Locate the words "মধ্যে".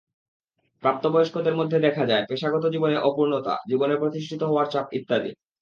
1.55-1.77